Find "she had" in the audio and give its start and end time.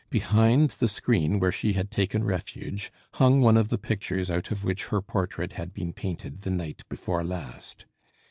1.51-1.91